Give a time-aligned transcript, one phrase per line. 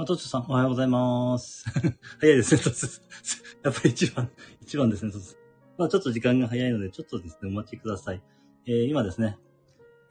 [0.00, 1.62] あ、トツさん、おはようございます。
[2.20, 3.02] 早いですね、トツ。
[3.62, 4.30] やっぱり一番、
[4.62, 5.36] 一番ですね、トツ。
[5.76, 8.22] まあちょっと時間が早いので、ちょっとですね、お待ちください。
[8.66, 9.38] えー、今ですね、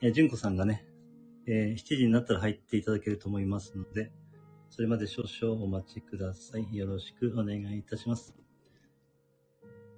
[0.00, 0.86] えー、純子さんがね、
[1.46, 4.12] えー、7時になったら入っていただけると思いますので、
[4.68, 6.76] それまで少々お待ちください。
[6.76, 8.32] よろしくお願いいたします。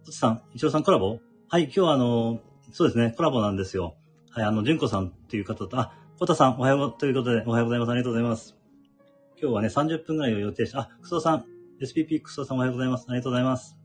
[0.05, 1.21] トツさん、一郎さんコラボ？
[1.49, 2.41] はい、今日はあの、
[2.73, 3.97] そうですね、コラボなんですよ。
[4.31, 7.91] はい、あの、純子さんっていう方と、あ、コタさん、おはよう、ということで、おはようございます。
[7.91, 8.62] ありがとうございます。
[9.43, 11.45] 今日はね、30分ぐらいを予定して、あ、クソさん、
[11.81, 13.07] SPP クソさんおはようございます。
[13.09, 13.77] ありがとうございます。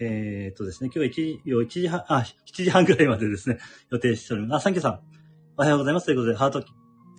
[0.00, 3.58] えー、っとですね、今日は1時、1時半、あ、7時半ぐらいまでですね、
[3.92, 4.62] 予定しております。
[4.62, 5.00] あ、サンキューさん、
[5.56, 6.06] おはようございます。
[6.06, 6.66] ということで、ハート、ハ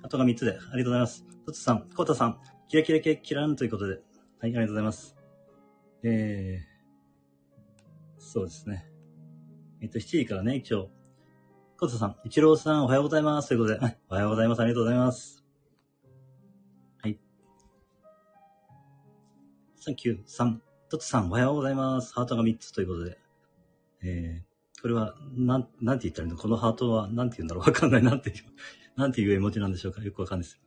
[0.04, 1.26] ートが3つで、ありがとうございます。
[1.46, 2.38] トツさん、コタさん、
[2.68, 4.02] キラキラキラキランということで、はい、
[4.42, 5.16] ありがとうございます。
[6.04, 8.92] えー、そうですね。
[9.80, 10.90] えっと、7時からね、一応、
[11.80, 13.48] コタさん、イチローさん、おはようございます。
[13.48, 14.60] ということで、はい、おはようございます。
[14.60, 15.45] ありがとうございます。
[19.86, 22.12] サンキューさん、トツさん、おはようございます。
[22.16, 23.20] ハートが3つということで。
[24.02, 26.40] えー、これは、なん、なんて言ったらいいの？
[26.40, 27.66] このハートは、なんて言うんだろう？
[27.66, 28.04] わかんない。
[28.04, 28.36] なんていう、
[29.00, 30.02] なんていう絵文字なんでしょうか？
[30.02, 30.60] よくわかんないです。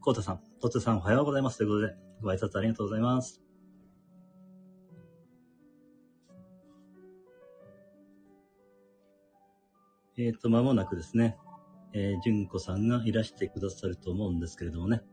[0.00, 1.58] コータさん、トツさん、おはようございます。
[1.58, 3.40] ということで、ご挨拶ありがとうございます。
[10.18, 11.38] えっ、ー、と、まもなくですね、
[11.92, 15.04] えー、純子さんがいらしてくださると思うんですけれどもね。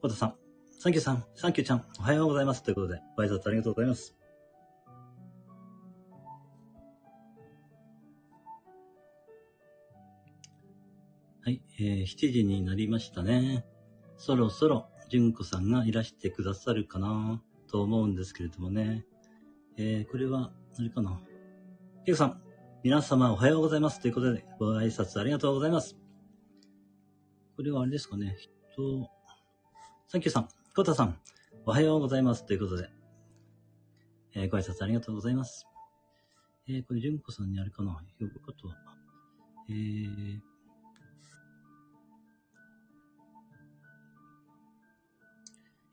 [0.00, 0.34] コータさん、
[0.80, 2.62] サンキューさん、サンキューちゃん、おはようございます。
[2.62, 4.16] ということで、ご挨拶ありがとうございます。
[11.44, 13.66] はい、えー、7時になりましたね。
[14.18, 19.04] そろそろ、純子さんがいらしてくださるかなと思うんですけれどもね。
[19.78, 21.20] えー、これは、あれかな。
[22.06, 22.40] ケイさん、
[22.84, 24.00] 皆様おはようございます。
[24.00, 25.96] ということで、ご挨拶ありがとうございます。
[27.56, 28.36] これはあれですかね。
[28.76, 29.10] と、
[30.06, 31.18] サンキューさん、コタさん、
[31.66, 32.46] おはようございます。
[32.46, 32.88] ということで、
[34.36, 35.66] えー、ご挨拶ありがとうございます。
[36.68, 38.76] えー、これ、純子さんにあれかな呼ぶことは。
[39.68, 40.38] えー、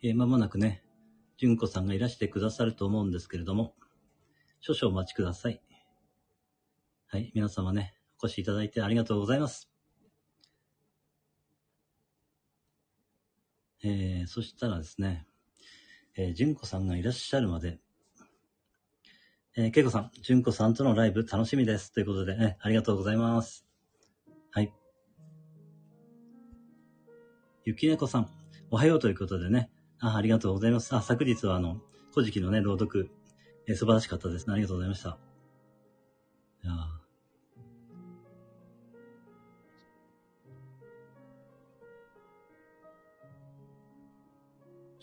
[0.03, 0.83] えー、間もなくね、
[1.37, 3.73] 純子さんがいらしてくださると思うんですけれども、
[4.59, 5.63] 少々お待ちください。
[7.07, 9.74] はい、皆様ね、お越しいただいてありがとうございます。
[13.87, 15.27] えー、そしたらですね、
[16.15, 17.77] えー、純子さんがいらっしゃるまで、
[19.55, 21.93] えー、けいこさん、純子さんとのライブ楽しみです。
[21.93, 23.67] ということで、ね、ありがとうございます。
[24.49, 24.73] はい。
[27.63, 28.29] ゆきねこさん、
[28.71, 29.69] おはようということでね、
[29.99, 30.95] あありがとうございます。
[30.95, 31.79] あ、昨日はあの、
[32.11, 33.11] 古事記のね、朗読、
[33.67, 34.53] えー、素晴らしかったですね。
[34.53, 35.19] ありがとうございました。
[36.63, 36.73] いや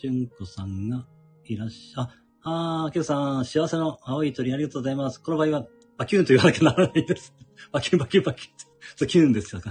[0.03, 1.05] 純子さんが
[1.45, 2.01] いらっしゃ、
[2.41, 5.21] あ、あー、ケウさん、幸せの青い鳥ありがとうございます。
[5.21, 5.65] この場合は、
[5.97, 7.33] バキューンと言わなきゃならないです。
[7.71, 8.53] バキュン、バキュン、バキュン。
[8.97, 9.61] そう、キューンですよ。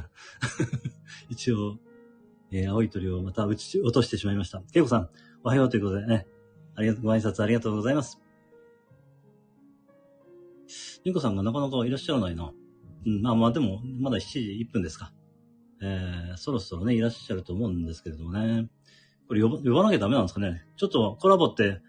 [1.29, 1.77] 一応、
[2.51, 4.63] えー、青い鳥をまた打ち、落としてしまいました。
[4.73, 5.11] ケイコさん、
[5.45, 6.27] おはようということでね、
[6.77, 8.19] ありがとう、ご挨拶ありがとうございます。
[11.05, 12.55] 純子さんがなかなかいらっしゃらないな。
[13.05, 15.13] うん、まあまあでも、まだ7時1分ですか。
[15.83, 18.71] えー、そろそろね、いらっしゃると思うんですけれどもね。
[19.33, 20.63] これ呼ば呼ばなきゃダメなんですかね？
[20.77, 21.81] ちょっとコラボって、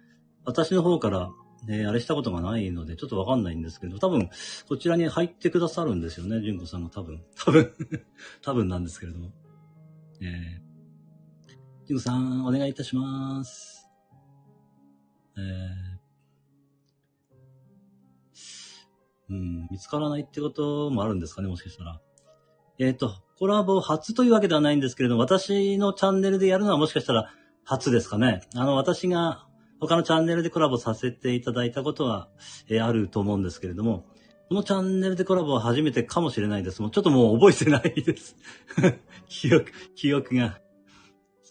[0.45, 1.29] 私の方から、
[1.67, 4.29] ね、あれしたことがないので、ちょっとわかんないんですけど、多分、
[4.69, 7.21] こちらに入ってくださるんですよね、純子さんが多分。
[7.35, 7.73] 多分、
[8.41, 9.33] 多分なんですけれども。
[10.21, 13.89] えー、純子さん、お願いいたします。
[15.35, 21.99] えー、うん、見つからないってこともあるんですかね、もしかしたら。
[22.79, 27.31] えっ、と、コラボ初というわけではないんですけれども、私のチャンネルでやるのはもしかしたら
[27.63, 28.41] 初ですかね。
[28.55, 29.47] あの、私が
[29.79, 32.29] 他のチャンネルでコラボさせていただいたことは、
[32.69, 34.05] えー、あると思うんですけれども、
[34.49, 36.81] このチャンネルでコラボは初めてかもしれないです。
[36.81, 38.35] もうちょっともう覚えてないです。
[39.27, 40.59] 記憶、記憶が。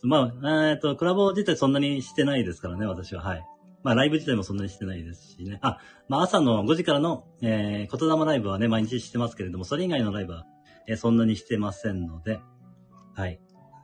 [0.03, 3.23] まあ、えっ、ー、と、コラボ自体そんなにしてないですからね、私は。
[3.23, 3.47] はい。
[3.83, 5.59] まあ、ライブ自体もそんなにしてないですしね。
[5.63, 5.79] あ、
[6.09, 10.45] まあ、朝の5時からの、えー、言霊ライブはね、毎日してますけれども、それ以外のライブは、
[10.89, 12.41] え、そんなにしてませんので、
[13.15, 13.41] はい。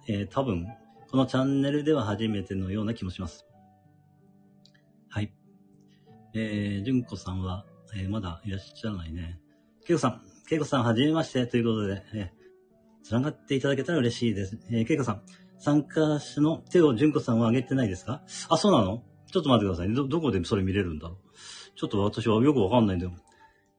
[0.08, 0.66] えー、多分、
[1.10, 3.46] このチャンネルでは初めてのような気もします。
[5.08, 5.32] はい。
[6.34, 7.64] えー、純子さんは、
[7.96, 9.40] えー、まだいらっしゃらないね。
[9.86, 14.58] けいこさん、けいこさん、はじめまして、ということで、えー、繋がっていただけたら嬉しいです。
[14.70, 15.22] えー、けいこさん、
[15.58, 18.22] 参加者の手を純子さんは挙げてないですか？
[18.48, 19.02] あ、そうなの？
[19.32, 19.94] ちょっと待ってくださいね。
[19.94, 21.18] ど、どこでそれ見れるんだろう？
[21.74, 23.12] ちょっと私はよくわかんないんだよ。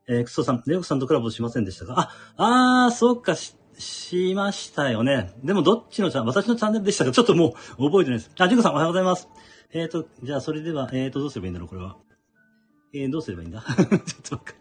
[0.10, 2.12] えー、クソさん、レオクさんとコラボしませんでしたか？
[2.36, 5.34] あ、あー、そうか、し、しましたよね。
[5.44, 7.12] でもどっちのチャン、私のチャンネルでしたか？
[7.12, 8.32] ちょっともう覚えてないです。
[8.40, 9.30] あ、ジュンコさんおはようございます。
[9.72, 11.96] えっ、と、じゃあそれでは、えっ、と、どうすればいいんだろう、これは。
[12.94, 13.62] えー、どうすればいいんだ？
[13.70, 13.88] ちょっ
[14.28, 14.56] とわかん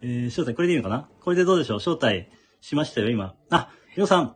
[0.00, 1.08] えー、招待、これでいいのかな？
[1.20, 1.78] これでどうでしょう？
[1.78, 2.28] 招待
[2.62, 3.34] しましたよ、今。
[3.50, 4.34] あ、りょうさん。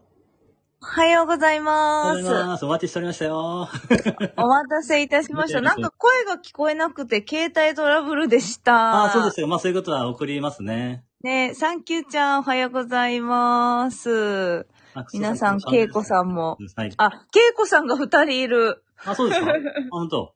[0.83, 2.09] おはようございおます。
[2.09, 2.65] はようございます。
[2.65, 3.69] お待ちしておりましたよ。
[4.37, 5.61] お待たせいたしました。
[5.63, 9.05] なんか声が聞こえなくて、携帯トラブルでした。
[9.05, 9.47] あ、そうですよ。
[9.47, 11.05] まあそういうことは送りますね。
[11.23, 14.67] ねサンキューちゃん、おはようございます。
[14.95, 16.59] あ皆さん、ケイコさんも。
[16.75, 16.93] はい。
[16.97, 18.83] あ、ケイコさんが二人いる。
[19.05, 19.55] あ、そうですか あ、
[19.91, 20.35] 本当。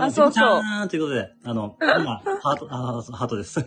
[0.00, 3.60] あそうそうということで、あの、今、ハート、あ、ハートです。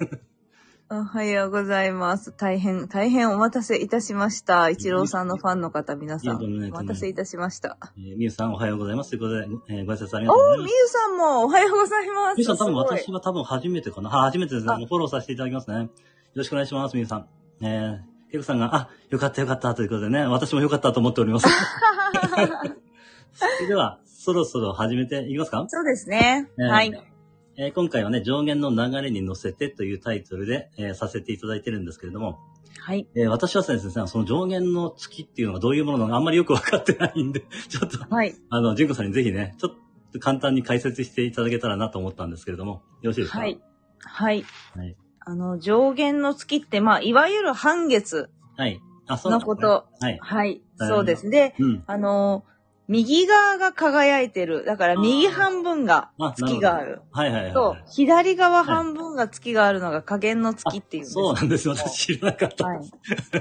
[0.89, 2.31] おはようございます。
[2.31, 4.69] 大変、大変お待たせいたしました。
[4.69, 6.37] 一郎さんのファンの方、皆さん。
[6.37, 7.77] お待たせいたしました。
[7.97, 9.09] えーみゆさんおはようございます。
[9.09, 9.47] ということで、
[9.79, 10.71] えーご挨拶ありがとうございおー、ます。
[10.71, 12.37] みゆさんもおはようございます。
[12.37, 14.09] みゆさん多分すごい私は多分初めてかな。
[14.15, 14.73] あ、初めてですね。
[14.73, 15.75] あのフォローさせていただきますね。
[15.77, 15.89] よ
[16.35, 17.27] ろしくお願いします、みゆさん。
[17.61, 21.47] えー、ケイコさんが、あ、よかったよかったということでね、私もよかったと思っております。
[23.33, 25.65] それでは、そろそろ始めていきますか？
[25.67, 26.49] そうですね。
[26.57, 27.16] えーはい。
[27.57, 32.39] えー今回はね、上限の流れに乗せてというタイトルで、えーさせていただいてるんですけれども、
[32.79, 33.07] はい。
[33.15, 38.35] えー私はですね、その上限の月っていうのがどういうものなのかあんまりよくわかってないんで、 ちょっと、はい。
[38.49, 39.75] あの、純子さんにぜひね、ちょっ
[40.13, 43.39] と簡単に解説していただけたらなと思ったんですけれども、よろしいですか？
[43.39, 43.59] はい。
[43.99, 44.45] はい。
[44.75, 44.95] はい。
[45.19, 48.79] あの、上限の月って、まあ、いわゆる半月はい。
[49.07, 49.87] あ、そうのこと。
[49.99, 50.17] はい。
[50.19, 50.19] はい。
[50.19, 51.29] はいそうです。
[51.29, 51.83] で、うん。
[51.87, 52.45] あの、
[52.87, 54.63] 右側が輝いてる。
[54.63, 57.01] だから、右半分があ月がある。
[57.11, 61.13] はいはいはいとはい。、左側半分が月があるのが加減の月っていうんです。
[61.13, 61.67] そうなんです。
[61.67, 62.65] 私知らなかった。
[62.65, 62.79] はい。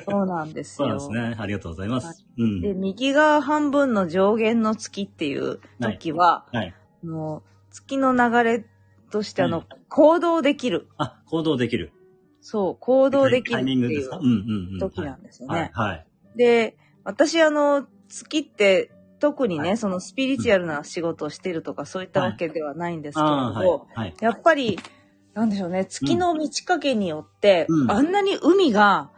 [0.08, 0.92] そうなんですそう。
[0.92, 1.36] ですね。
[1.38, 2.26] ありがとうございまはいす。
[2.38, 2.60] うん。
[2.60, 6.74] で、右側半分の上限の月っていう時は、はい。
[7.04, 8.64] もう、月の流れ
[9.12, 10.88] として、あの、は行動できる。
[10.98, 11.92] あ、行動できる。
[12.40, 14.16] そう、行動できるっていうミングですか？
[14.16, 14.78] うんうんうん。
[14.80, 15.70] 時なんですよはいね。。
[15.72, 16.06] はい。
[16.36, 24.14] で、私あの、月って、特にね、はいそのスピリチュアルな仕事をしてるとか、そういったわけではないんですけれどはい。
[24.20, 24.78] やっぱり、
[25.34, 29.10] なんでしょうね、月の満ち欠けによって、うんあんなに海が、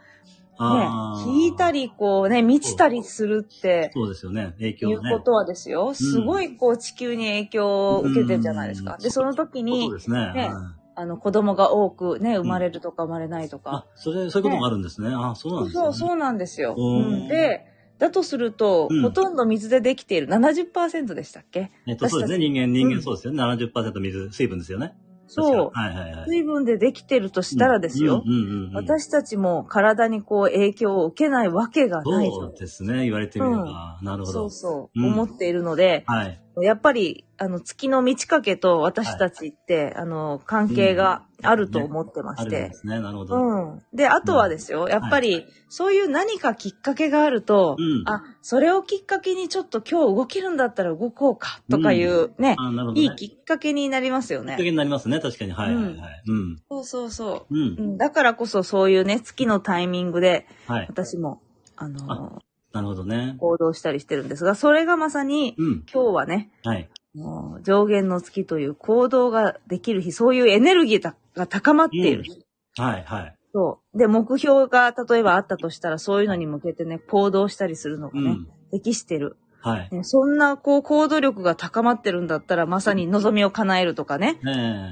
[0.59, 0.89] ね
[1.25, 4.53] 引いたり、こうね、満ちたりするって、そうですよね。
[4.57, 5.09] 影い響ね。
[5.15, 8.95] うことはですよ、すごいこう地球に影響を受けてるじゃないですか。
[8.95, 10.33] うんで、その時に、ね。
[10.33, 15.07] ねうんあの、子供が多くね、生まれるとか生まれないとかあ、、それ、そういうこともあるんですね。
[15.15, 15.81] あ、そうなんですね。
[15.81, 16.75] そう、そうなんですよ。
[16.77, 17.65] うんうんで、
[17.99, 21.71] だとすると、うんほとんど水でできている70%でしたっけ？
[21.87, 22.39] えっと、そうですね。
[22.39, 23.43] 人間、人間そうですよね。
[23.43, 24.93] 70%水、水分ですよね。
[25.27, 25.71] そう。
[25.71, 26.29] 確かはいはいはい。
[26.29, 28.23] 水分でできてるとしたらですよ。
[28.25, 28.73] うんうんうんうん。
[28.73, 33.03] 私たちも体にこう影響を受けないわけがないそうですね。
[33.03, 33.99] 言われてみれば。
[34.01, 34.33] なるほど。
[34.33, 36.41] そうそう、うん思っているので、はい。
[36.63, 42.73] やっぱり、あの、月の満ち欠けと私たちって、あの、関係があると思ってまあるんしてで。
[42.73, 42.99] すね。
[42.99, 43.35] なるほど。
[43.35, 43.81] うん。
[43.93, 53.01] で、あとはですよ、やっぱり、そういう何かきっかけがあると、うんあ、それをきっかけにちょっと今日動けるんだったら動こうか、とかいうね、あ、なるほどね。
[53.01, 54.63] いいきっかけになりますよきっかね。
[54.63, 55.19] けになりますね。
[55.19, 55.51] 確かに。
[55.51, 55.95] はいはいはい。
[56.27, 56.57] うん。
[56.69, 57.55] そうそうそう。
[57.55, 57.81] うんう。
[57.93, 60.87] ん、だからこそそういうね、月のタイミングで、はい。
[60.89, 61.41] 私も、
[61.77, 62.41] あの
[62.73, 63.35] なるほどね。
[63.39, 65.83] 行動したりしてるんですが、それがまさに、うん。
[65.91, 66.89] 今日はね、はい。
[67.15, 72.45] もう上限の月という行動ができる日、そういうエネルギーが高まっている日。
[72.77, 73.35] はいはい。
[73.53, 73.97] そう。
[73.97, 78.47] で、目標が例えばあったとしたら、そういうのに向けてね、行動したりするのがね、うん。
[78.71, 79.37] 適してる。
[79.61, 79.89] はい。
[79.91, 84.39] ねそんな、こう、行動力が高まってるんだったら、まさに望みを叶えるとかね、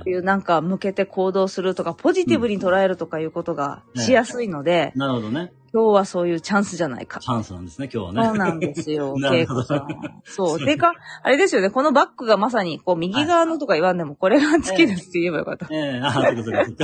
[0.06, 5.54] えいうなんか向けて行動するとか、ポジティブに捉えるとかいうことがしやすいので、えなるほどね。
[5.78, 7.20] 今日はそういうチャンスじゃないか。
[7.20, 8.30] チャンスなんですね、今日はね。
[8.30, 9.88] そうなんですよ、 ケイコさん。
[10.24, 10.66] そう。
[10.66, 15.68] てか、あれですよね、このバッグがまさに、こう、右側のとか言わんでも、これが月ですって言えばよかった。
[15.70, 16.76] ええあ、そうかそうかそう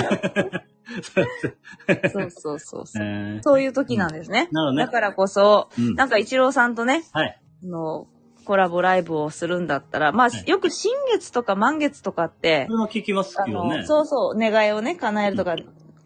[0.52, 0.62] か。
[2.14, 3.04] そうそうそうそう。
[3.04, 4.48] ええそういう時なんですね。
[4.52, 7.42] なるほどねだからこそ、うんなんか一郎さんとね、はい。
[7.64, 8.06] あの、
[8.46, 13.86] コラボライブをするんだったら、まあ、はいよく新月とか満月とかってそれ、も聞きますね。
[13.88, 15.56] そうそう、願いをね、叶えるとか、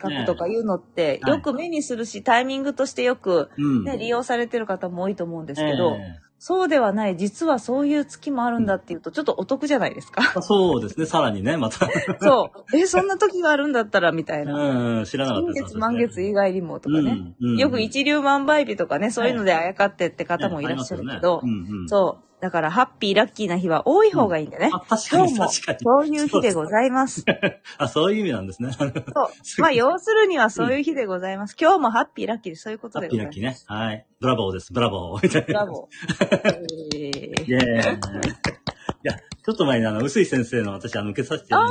[0.01, 3.84] 書くとかいうのって、はいよく目にするし、タイミングとしてよく、うん。
[3.84, 10.22] ね、利用されてる方も多いと思うんですけど、ええそうではない、実はそういう月もあるんだっていうと、ちょっとお得じゃないですか。
[10.36, 11.88] あそうですね、さらにね、また。
[12.22, 12.77] そう。
[12.77, 15.00] え、そんな時があるんだったら、みたいな。
[15.00, 17.34] うん、知らなかった月、満月以外にもとかね。
[17.58, 21.42] よく一粒万倍日とかね、そういうのであやかってって方もいらっしゃるけど、
[21.88, 22.37] そう。
[22.39, 24.70] だから、ハッピー、ラッキーな日は多い方がいいんでね。
[24.72, 25.79] あ、確かに確かに。
[25.82, 27.25] そういう日でございます。
[27.79, 28.70] あ、そういう意味なんですね。
[28.72, 29.62] ハそう。
[29.62, 31.56] まあ、 要するにはそういう日でございます。
[31.60, 33.36] 今日もハッピー、ラッキーでそういうことでございます。
[33.36, 33.79] ッピーラッキーね。
[33.86, 34.06] はい。
[34.20, 35.24] ブラボーです、ブラボー。
[35.24, 35.48] みたいな。
[35.48, 36.96] ブラボー。
[36.96, 37.96] え ーイェーイ。
[37.96, 41.65] いや、ちょっと前にあの、臼井先生の私、あの、受けさせて、あ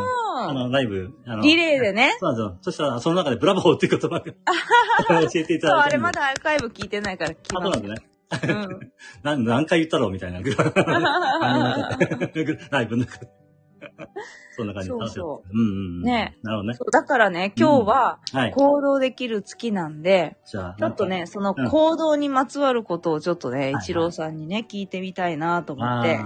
[0.49, 2.17] あの、ライブ、あの、リレーでね。
[2.19, 2.59] そうなんですよ。
[2.63, 5.97] そしたら、その中でブラボーっていう言葉が教えていたそう、だいたんで。
[5.97, 7.73] あれまだアーカイブ聞いてないから聞きあ、そうます。
[7.73, 8.16] なんでね。
[8.31, 8.93] うん。
[9.23, 10.41] 何、何回言ったろうみたいな。
[12.71, 13.29] ライブの中で。
[14.57, 15.21] そんな感じそうです。
[15.21, 15.37] うんうん
[15.99, 16.03] うん。
[16.03, 16.79] ねなるほどね。
[16.93, 18.51] だからね、今日ははい。
[18.53, 26.19] 行動できる月なんで、ちょっとね、そのうん行動にまつわることをちょっとね、はい一郎さんにね、聞いてみたいなと思って。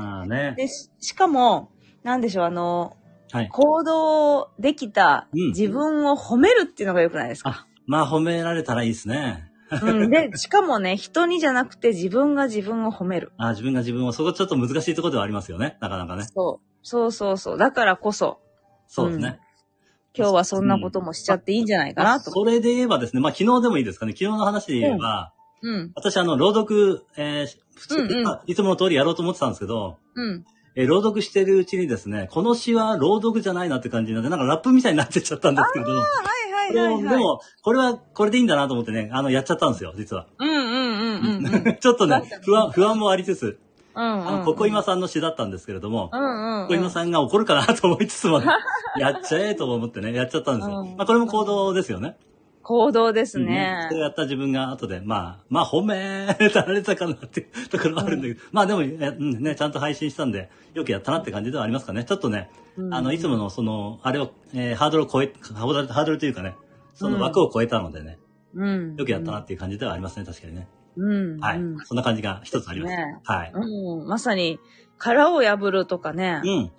[0.57, 1.71] で、ししかも、
[2.03, 2.97] なんでしょう、あの、
[3.33, 3.49] はい。
[3.49, 7.67] 行動できたうん自分を褒めるっていうのが良くないですか？
[7.87, 9.50] まあ、褒められたらいいですね。
[9.83, 13.33] うん、で、しかもね、人にじゃなくて自分が自分を褒める。
[13.37, 15.77] あ自分が自分を、そこちょっと難しいところではありますよね。
[15.81, 16.25] なかなかね。
[16.25, 16.67] そう。
[16.83, 17.59] そうそうそう。
[17.59, 18.41] だからこそ、
[18.87, 19.39] そうですね。
[20.13, 22.31] 今日はそんなこともしちゃっていいんじゃないかまあなと。
[22.31, 24.13] それで言えばですね、まあ昨日でもいいですかね。
[24.13, 25.93] 昨日の話で言えば、うん。
[25.95, 27.47] 私あの、朗読、えー
[27.77, 30.45] 普通、うんうんあいつもの通りやろうと思ってたんですけど、うん。
[30.75, 36.40] えー朗読してるうちにですね、この詩は朗読じゃないなって感じになって、なんかラップみたいになってっちゃったんですけど、はい
[36.71, 37.03] はいではい、はい。
[37.03, 40.27] もでも、これは、これでいいんだなと思ってね、あの、やっちゃったんですよ、実は。
[40.39, 41.77] うんうんうんうんうん。
[41.81, 43.59] ちょっとね不安、不安もありつつ、
[43.95, 44.29] うんうん。
[44.29, 46.69] あの、ここ今さんの詩だったんですけれどもう、んうん、うん。
[46.69, 48.41] ここ今さんが怒るかなと思いつつも、
[48.99, 50.81] やっちゃえと思ってね、やっちゃったんですよ。
[50.81, 52.17] うんまあ、これも行動ですよね。
[52.71, 53.95] 行動ですうんねそ。
[53.97, 56.25] れをやった自分が後で、まあ、まあ、褒め
[56.55, 62.05] られたかなっていう ところはあるんだけど、まあでも、えうんね、ちゃんと配信したんで、よくやったなって感じではありますかね。
[62.05, 66.55] ちょっとね、うんあの、いつものその、あれを、えーハードルを超え、ハードルというかね、
[66.95, 68.21] その枠を超えたのでね、
[68.55, 68.95] うん。
[68.95, 70.69] よくやったなっていう感じではありますね、確かにね。
[70.97, 71.41] うん。
[71.41, 71.79] はいうん。
[71.81, 72.95] そんな感じが一つあります。
[72.95, 73.53] ねはい。
[73.53, 74.07] うん。
[74.07, 74.61] まさに、
[74.97, 76.41] 殻を破るとかね。
[76.45, 76.71] うん。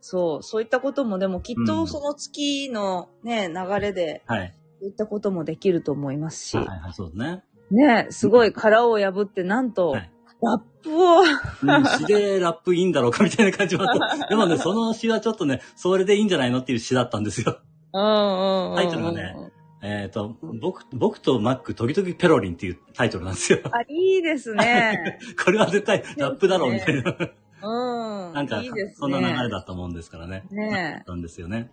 [0.00, 0.42] そう。
[0.42, 4.55] そういったことも、でもきっうんとその月のね、流れで、はい。
[4.80, 6.56] そういったこともできると思いますし。
[6.56, 7.42] はい、はい、そうですね。
[7.70, 10.10] ね、すごい殻を破って、なんと、はい
[10.42, 14.28] ラップを、うん、詩でラップいいんだろうかみたいな感じもあった。
[14.28, 17.58] でもね、その詩はちょっとね、それでいいんじゃないのっていう詩だったんですよ。
[17.94, 18.76] うんうんうん。
[18.76, 19.34] タイトルがね。
[19.82, 23.60] えっ、と、僕、僕とマック時々ペロリンっていうタイトルなんですよ。
[23.64, 25.18] あ、いいですね。
[25.42, 27.16] これは絶対ラップだろうみたいな。
[27.62, 28.34] うん。
[28.34, 30.44] なんかいいね、そんな流れだったもんですからね。
[30.50, 31.70] ねなんですよね。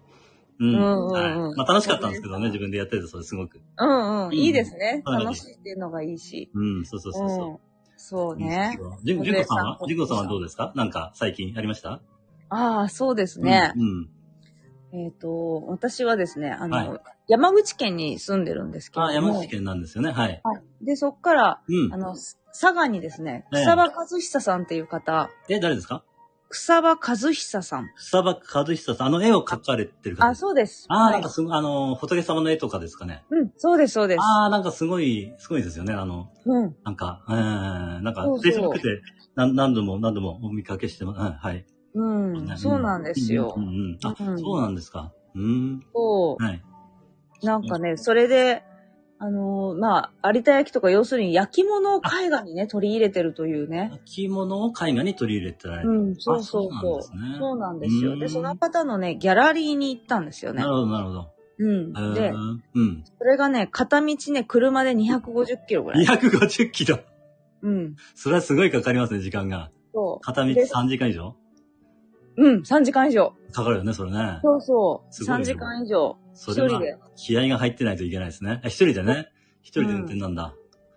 [0.59, 0.75] うん。
[0.75, 1.57] うんうんうんはい。
[1.57, 3.61] まあ楽しかったんですけどね、自分でやってて、それすごく。
[3.77, 4.33] うんうん。
[4.33, 5.03] いいですね。
[5.05, 6.49] うん楽しいっていうのがいいし。
[6.53, 7.49] うん、そうそうそうそう。
[7.49, 7.57] うん。
[7.97, 8.77] そうね。
[9.03, 9.77] じゅん、じゅんこさんは？
[9.81, 10.73] おじゅんこさんはどうですか？
[10.75, 12.01] なんか最近ありました？
[12.49, 13.73] ああ、そうですね。
[13.75, 14.09] うん。
[14.93, 19.11] えっ、と、私はですね、あの、はい山口県に住んでるんですけども。
[19.13, 20.11] 山口県なんですよね。
[20.11, 20.41] はい。
[20.43, 20.85] はい。
[20.85, 21.95] で、そっから、うんあ。
[21.95, 22.15] の、
[22.47, 26.03] 佐賀にですね、ええ草場和久さんっていう方、え、誰ですか？
[26.53, 27.89] 草場和久さん。
[27.95, 29.07] 草場和久さん。
[29.07, 30.85] あの絵を描かれてる方あ、そうです。
[30.87, 33.23] あなんかすごい、あの、仏様の絵とかですかね。
[33.31, 34.21] うん、そうです、そうです。
[34.21, 35.93] ああ、なんかすごい、すごいですよね。
[35.93, 36.75] あの、うん。
[36.85, 39.01] なんか、うん、なんか、そうそう Facebook で
[39.35, 41.19] 何何度も何度もお見かけしてます。
[41.19, 41.65] うんはい。
[41.95, 43.59] うん、そうなんですよう。
[43.59, 45.11] んうんうんあ、うんそうなんですか。
[45.33, 45.79] うん。
[45.91, 46.61] そはい。
[47.41, 47.45] う。
[47.47, 48.61] なんかね、それで、
[49.23, 53.89] あのーまあ、有田焼とか要するに焼き物を絵画にね、取り入れてるというね。
[53.93, 55.89] 焼き物を絵画に取り入れてられる。
[55.89, 57.01] うん、そうそうあそう。
[57.39, 58.13] そうなんですよ。
[58.13, 60.67] うんで、その方のね、ギャラリーに行ったんですよねな。
[60.67, 61.29] るほど、なるほど。
[61.57, 61.93] うん。
[62.13, 62.33] で
[62.75, 63.03] うん。
[63.17, 66.05] それがね、片道ね、車で250キロぐらい。
[66.05, 66.99] 250キロ。
[67.61, 67.95] うん。
[68.15, 69.71] それはすごいかかりますね、時間が。
[69.93, 70.25] そう。
[70.25, 71.37] 片道で3時間以上？
[72.37, 73.33] うん、3時間以上。
[73.51, 74.39] かかるよね、それね。
[74.41, 75.13] そうそう。
[75.13, 76.17] すごいね3時間以上。
[76.33, 76.97] それは一人で。
[77.15, 78.61] 気合が入ってないといけないですね。
[78.63, 79.29] あ一人でね。
[79.61, 80.55] 一人で運転なんだ。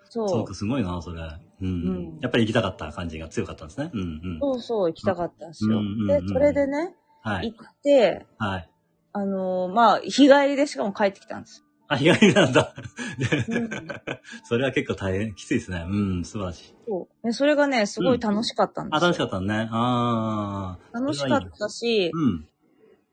[0.09, 0.29] そう。
[0.29, 1.21] そうか、すごいな、それ。
[1.61, 1.67] うん。
[1.67, 3.91] うんやっぱり行きたかった感じが強かったんですね。
[3.93, 4.39] うんうん。
[4.41, 5.79] そうそう、行きたかったんですよ。
[5.79, 7.53] うんうんうんで、それでね、はい。
[7.53, 8.71] 行って、はい。
[9.13, 11.66] あのーまあ、日帰りでしかも帰ってきたんです。
[11.89, 12.75] あ、日帰りなんだ。
[12.77, 15.85] うんでそれは結構大変、きついですね。
[15.89, 16.75] うん、素晴らしい。
[16.87, 17.27] そう。
[17.27, 19.09] でそれがね、すごい楽しかったんであ、すよ。
[19.09, 19.69] 楽しかったね。
[19.71, 20.99] ああ。
[20.99, 22.47] 楽しかったし、うん。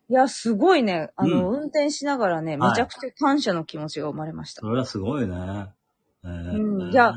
[0.10, 4.62] いや、すごいね、あの、う運転しながらね、はいめちゃくちゃ感謝の気持ちが生まれました。
[4.62, 5.36] それはすごいね。
[6.26, 7.14] えーうんいや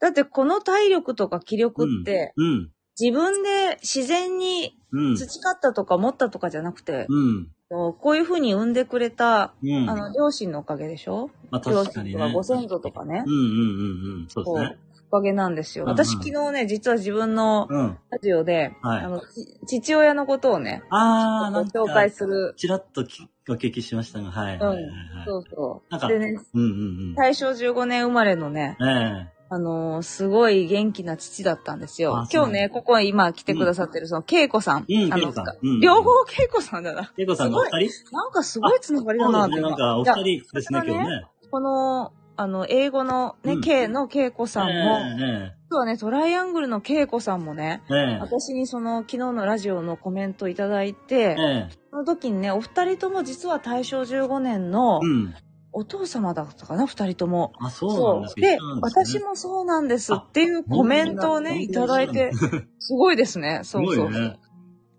[0.00, 2.70] だってこの体力とか気力って、うん。
[3.00, 5.16] 自分で自然にうん。
[5.16, 7.48] 培ったとか持ったとかじゃなくて、うん。
[7.70, 9.90] こういうふうに産んでくれた、うん。
[9.90, 11.30] あの、両親のおかげでしょ？
[11.50, 12.16] まあ両確かにね。
[12.16, 14.26] 親とかご先祖とかねうん、うんうんうん。
[14.28, 14.78] そうですね。
[15.10, 15.84] おかげなんですよ。
[15.84, 17.98] うんうん私昨日ね、実は自分のうん。
[18.10, 19.20] ラジオで、はいあの、
[19.66, 21.78] ち父親のことをね、ああ、なんか。
[21.80, 22.54] 紹介する。
[22.56, 24.58] ちらっときお聞きしましたが、はい。
[24.58, 25.90] はいはいはいそうそう。
[25.90, 26.64] なんかでね、うんう
[27.12, 28.88] ん大正15年生まれのね、うん。
[28.88, 34.86] えあのーすごい元気な父だったんですよ今日ね、ここ今来てくださってる、その、恵子さん。
[34.88, 36.10] うんあの恵子さんうん両方
[36.42, 37.10] 恵子さんだな。
[37.12, 37.16] え。
[37.16, 38.12] けいこさんのお二人？
[38.12, 39.62] なんかすごいつながりだなそうですね。
[39.62, 41.26] なんかお二人ですね、今日ね。
[41.50, 55.34] この、あの、英語のね、うん K の恵子さんも、ええ実はね、トライアングルの恵子さんもね、ええ私にその昨日のラジオのコメントいただいて、ええその時にね、お二人とも実は大正15年のうん。
[55.72, 57.52] お父様だったかな、二人とも。
[57.58, 62.32] あ、そうなんですかで私もそうなんですっていうコメントをね、いただいて、
[62.78, 63.60] すごいですね。
[63.64, 64.10] すそうそう。
[64.10, 64.38] ね。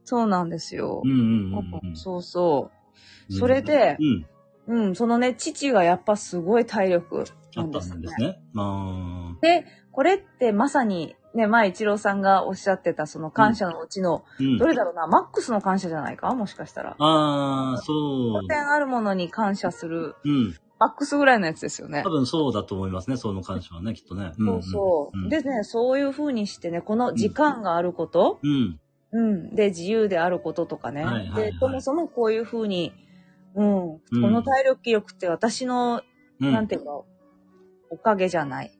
[0.03, 1.07] そうなんですよう。
[1.07, 1.95] んうんうんうん。
[1.95, 2.75] そうそう。
[3.31, 4.25] うんそれでうん。
[4.69, 7.25] うん、そのね、父がやっぱすごい体力
[7.57, 8.39] あったなんですね。
[8.55, 14.67] あで、これってまさに、ね、前一郎さんがおっしゃってたその感謝のうちの、ーうんど。
[14.67, 16.33] れだろうな、マックスの感謝じゃないか？
[16.35, 16.95] もしかしたら。
[16.99, 18.47] ああ、そう。
[18.47, 20.55] 点あるものに感謝する、うん。
[20.79, 22.09] マックスぐらいのやつですよね多。
[22.09, 24.27] 分そうだと思いますね、その感謝はね、きっとね。
[24.27, 25.17] んそうそう。
[25.17, 28.79] んでね、そういう風にしてね、この時間があること、うん。
[29.11, 31.03] うん、で、自由であることとかね。
[31.03, 32.93] はいはいはいで、そもそもこういう風に、
[33.59, 36.01] うん、うんこの体力力って私の、
[36.39, 36.53] うん。
[36.53, 36.91] なんていうか、
[37.89, 38.71] おかげじゃない。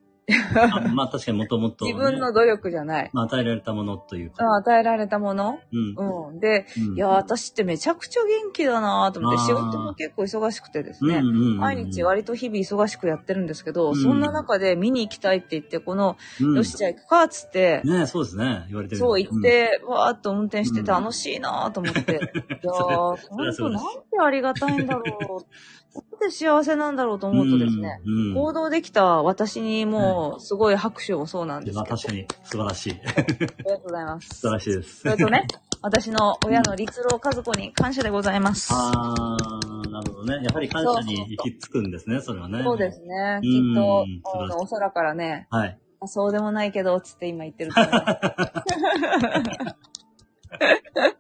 [0.56, 3.10] あ まあ確かにもともと、自分の努力じゃない。
[3.14, 4.46] まあ与えられたものというか。
[4.46, 5.60] うん与えられたもの？
[5.72, 6.30] うん。
[6.30, 6.40] うん。
[6.40, 11.18] で、うんいや、私ってめちゃくちゃ元気だなと思って、仕事も結構忙しくてですね。
[11.18, 19.00] うんうんうんうん毎日割と日々忙しくやってるんですけど、うんそんな中で見に行きたいって言って、この、うんよし、じゃあ行くかっつって、ねそうですね、言われてる。
[19.00, 22.00] そう行って、わーっと運転してうん楽しいなと思って。
[22.14, 25.99] いやー、そ本当なんてありがたいんだろう。
[26.20, 31.80] なんで幸せなんだろうと思うとですね、うんうん行動できた私にもうすごい拍手もそうなんですけど。
[31.80, 32.94] まあ確かに素晴らしい。
[32.94, 34.28] ありがとうございます。
[34.30, 35.00] 素晴らしいです。
[35.00, 35.48] それとね、
[35.82, 38.70] 私の親の立郎和子に感謝でございます。
[38.74, 40.44] あー、なるほどね。
[40.44, 42.64] やはり感謝に行き着くんですね、それはね。
[42.64, 43.40] そうですね。
[43.44, 44.06] うんきっと、
[44.60, 45.80] お空からね、はい。
[46.02, 48.16] あそうでもないけど、つって今言ってると思います。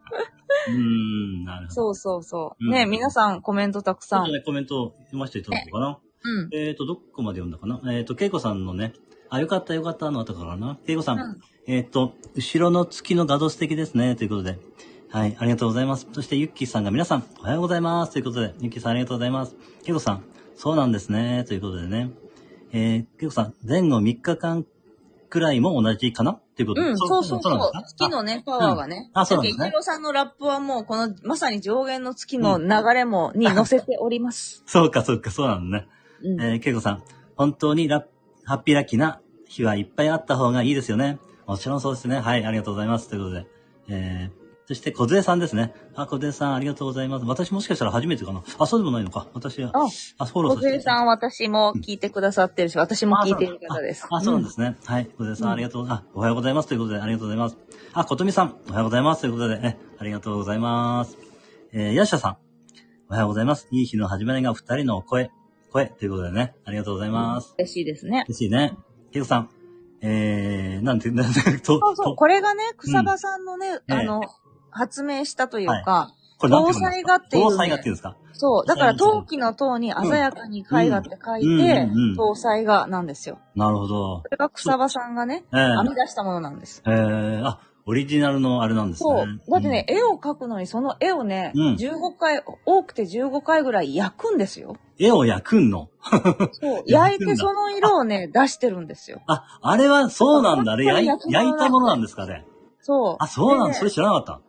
[0.67, 1.73] うーん、なるほど。
[1.73, 2.65] そうそうそう。
[2.65, 4.31] うんね、皆さんコメントたくさん。
[4.31, 5.99] ね、コメントを読ませていただこうかな。
[6.21, 6.49] うん。
[6.53, 7.81] えっ、ー、と、どこまで読んだかな？
[7.93, 8.93] えっ、ー、と、けいこさんのね、
[9.29, 10.77] あ、よかったよかったの後からな？
[10.85, 14.57] けいこさん、うんえっ、ー、と、後ろの月の画像素敵ですね、ということで。
[15.11, 16.07] はい、ありがとうございます。
[16.13, 19.55] そして、ゆっきーさんが皆さん、おはようございます、ということで、ゆっきーさんありがとうございます。
[19.84, 20.23] けいこさん、
[20.55, 22.10] そうなんですね、ということでね。
[22.71, 24.65] えー、けいこさん、前後3日間
[25.29, 26.81] くらいも同じかなということ？
[26.81, 26.89] で。
[26.89, 27.71] うん、そうそうそう。
[27.87, 29.11] 月のね、パワーがね。
[29.13, 34.63] あそうなんですねさんのラップはもう、この、まさに上限の月の流れも、に乗せております。
[34.67, 35.87] そうか、そうか、そうなのね。
[36.23, 36.41] うん。
[36.41, 37.03] えー、けいこさん、
[37.35, 38.03] 本当にラッ
[38.49, 41.19] ハッピーラッキーな日はいっぱいあった方がいいですよね。
[41.45, 42.19] もちろんそうですね。
[42.19, 43.09] はい、ありがとうございます。
[43.09, 43.47] ということで。
[43.89, 44.38] えー、
[44.69, 45.73] そして、小杖さんですね。
[45.95, 47.25] あ、小杖さん、ありがとうございます。
[47.25, 48.43] 私もしかしたら初めてかな。
[48.60, 49.25] あ、そうでもないのか。
[49.34, 49.88] 私は、あ、
[50.19, 54.05] あ、フォロー小杉さん、私も聞いてくださってるし、私も聞いてる方です。
[54.12, 54.77] あ、そうなんですね。
[54.86, 55.10] はい。
[55.17, 55.88] 小杖さん、うんありがとう。
[55.89, 56.67] あ、おはようございます。
[56.67, 57.58] ということで、ありがとうございます。
[57.93, 59.21] あ、ことみさん、おはようございます。
[59.21, 61.17] ということで、え、ありがとうございます。
[61.73, 62.38] えー、ヤシャさん、
[63.10, 63.67] おはようございます。
[63.71, 65.32] いい日の始まりが二人の声、
[65.71, 67.55] 声、ということでね、ありがとうございます。
[67.58, 68.23] 嬉しいですね。
[68.27, 68.77] 嬉しいね。
[69.12, 69.49] ケイコさん、
[70.01, 74.21] えー、なんて、なんて、と、そうそう、とこれがね、草場さんのね、ええあの、
[74.71, 77.15] 発明したというか、これなんて読むんですか？
[77.15, 78.15] っていうね搭載画っていうんですか？
[78.34, 83.39] そう、だから陶器の塔に鮮やかに絵画って書いて、うんうんうん搭載画なんですよ。
[83.55, 84.29] なるほどこ。
[84.32, 86.82] れが草場さんがね、えー編み出したものなんです。
[86.86, 89.10] えー、あ、オリジナルのあれなんですね。
[89.10, 89.51] そう。
[89.51, 94.77] だってね、絵を描くのに、その絵をね、うん15回、多くて15回ぐらい焼くんですよ。
[94.99, 95.89] うん、絵を焼くんの？
[96.53, 96.84] そう。
[96.88, 99.21] 焼いてその色をね、出してるんですよ。
[99.27, 100.71] あ、あれはそうなんだ。
[100.73, 102.45] あれ焼いたものなんですかね。
[102.82, 103.15] そう。
[103.19, 103.73] あ、そうなんだ。
[103.73, 104.39] でそれ知らなかった。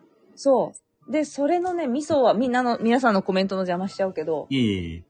[0.42, 0.72] そ
[1.08, 1.12] う。
[1.12, 5.04] で、それのね、味噌はみんなの、皆さんのコメントの邪魔しちゃうけど、いえいえ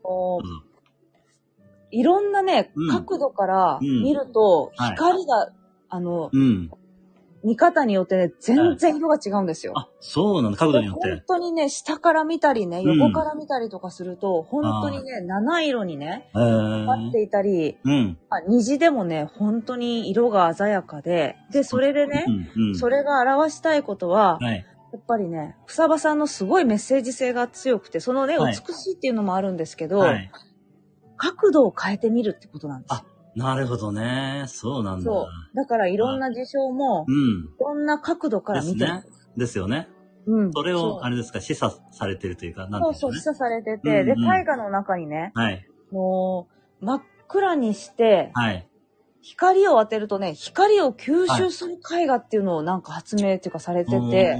[1.92, 5.50] いろんなねうん、角度からうん見ると、はい光が、
[5.88, 6.70] あの、うん。
[7.42, 9.72] 見方によってね、全然色が違うんですよ。
[9.74, 10.58] あ、そうなんだ。
[10.58, 11.24] 角度によっ本て。
[11.26, 16.84] 当にね、下から見たりね、うん横から見たりとかすると、本当にね、七色にね、えー。
[16.84, 18.18] なっていたり、うん。
[18.28, 22.24] あ虹でもね、本当に色が鮮やかで、で、それでね
[22.56, 22.68] う、ん。
[22.68, 22.76] うん。
[22.76, 24.66] それが表したいことは、はい。
[24.92, 30.30] やっぱりね、草場さんのすごいメッセージ性が強くて、そのね、はい美しいっていうのもあるんですけど、はい。
[31.16, 33.04] 角度を変えてみるってことなんですよ。
[33.36, 34.44] なるほどね。
[34.48, 35.04] そうなんだ。
[35.04, 35.56] そう。
[35.56, 37.14] だからいろんな事象も、うん。
[37.14, 39.14] いろんな角度から見てるですね。
[39.36, 39.88] ですよね。
[40.26, 40.52] うん。
[40.52, 43.20] それを、あれですか、示唆されてるというか、なんてそそう、いうううね。
[43.20, 45.66] 示唆されてて、で、うんうん絵画の中にね、はい。
[45.92, 46.48] も
[46.80, 48.69] う、真っ暗にして、はい。
[49.22, 54.38] 光を当てるとね、光を吸収する絵画っていうのをなんか発明っていうかされてて、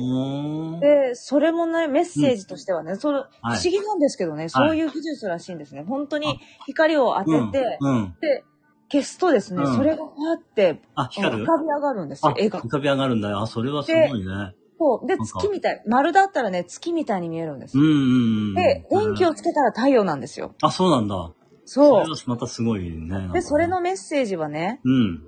[0.80, 5.84] で、それもね、メッセージとしてはね、それ、不はい思議なんですけどね、そういう技術らしいんですね。
[5.86, 7.78] 本当に光を当てて。
[8.20, 8.44] で、
[8.92, 12.68] 消すとですね、うんそれがこうやって、あ、浮光るかび上がるんですあよ、、絵が浮。
[12.68, 13.40] かび上がるんだよ。
[13.40, 14.54] あ、それはすごいね。
[14.78, 15.06] そう。
[15.06, 15.82] で、月みたい。
[15.86, 17.84] 丸だったらね、月みたいに見えるんですうん。
[17.84, 17.94] うんう
[18.52, 18.54] ん。
[18.54, 20.54] で、電気をうんつけたら太陽なんですよ。
[20.62, 21.32] あ、そうなんだ。
[21.72, 22.10] そうれ。
[22.10, 23.28] はまたすごいね。
[23.32, 25.22] で、それ、のメッセージはね、うん。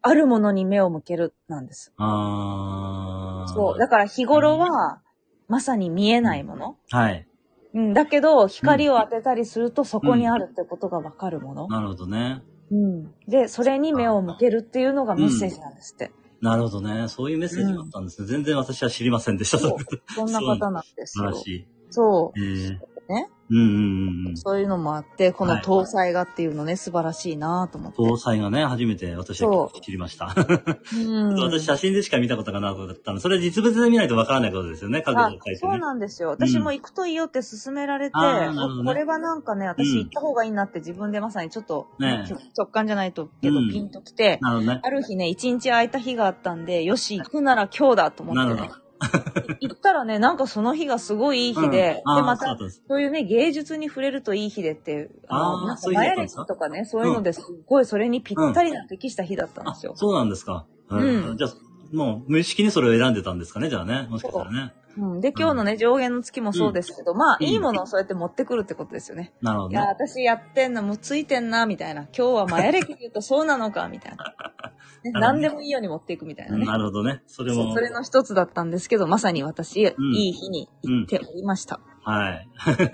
[0.00, 1.92] あるものに目を向けるなんです。
[1.98, 3.52] あー。
[3.52, 3.78] そう。
[3.78, 5.02] だから日頃は、
[5.46, 6.78] まさに見えないもの。
[6.90, 7.28] はい。
[7.74, 7.92] うん。
[7.92, 11.68] だけど、光を当てたりすると、そこにあるってことがわかるもの。
[11.68, 12.42] なるほどね。
[12.70, 13.14] うん。
[13.28, 16.12] で、それに目を向けるっていうのがメッセージなんですって。
[16.40, 17.08] なるほどね。
[17.08, 18.28] そういうメッセージがあったんですね。
[18.28, 19.58] 全然私は知りませんでした。
[19.58, 19.78] そう
[20.14, 21.42] そんな方なんですよ素晴ら。
[21.42, 21.66] しい。
[21.90, 22.78] そえー、
[23.12, 23.28] ね。
[23.50, 24.36] うんうんうんうんう。。
[24.36, 27.98] そういうのもあって、このはい搭載がっていうのね、素晴らしいなと思って。
[27.98, 30.34] 搭載がね、初めて私は知りました。
[30.36, 31.34] うん。
[31.34, 35.78] 私写真でしか見たことがなかったので、それ実物で見ないとわからないことですよね、角度あを書いてそうね。
[35.78, 36.30] なんですよ。
[36.30, 42.24] 私も行くといいよって勧められて、あーなるほどねこれはなんかね、私行った方がいいなって自分でまさにちょっと、ね
[42.56, 44.80] 直感じゃないと、けどうんピンときて、なるほどね。
[44.82, 48.70] ある日ね、一日空いた日があったんで、よし、行くなら今日だと思ってね。
[49.60, 59.92] 行ったらね、なんかその日がすごいいい日で、うんで、またそそういうね、芸術に触れるといい日でって、あーのなんかマヤ歴とかね、そういうのですっごいそれにぴったりな適した日だったんあですよ。
[59.96, 60.66] そうなんですか。
[60.90, 61.50] うんじゃあ、
[61.92, 64.06] もう無意識にそれを選んでたんですかね、じゃあね。
[64.10, 64.72] もしかしたらね。
[64.98, 69.32] うん、で、今日のね、上限の月もそうですけど、まあ、うんいいものをそうやって持ってくるってことですよね。
[69.42, 69.78] いや、なるほどね。
[69.78, 72.02] 私やってんな、もうついてんな、みたいな。
[72.02, 74.24] 今日はマヤ歴で言うとそうなのか、みたいな。
[75.04, 76.66] ね、何でもいいように持っていくみたいなね。
[76.66, 77.22] なるほどね。
[77.26, 81.80] それもそれの一つだったんですけど、まさに私、んいい日に行っておりました。
[82.02, 82.48] はい。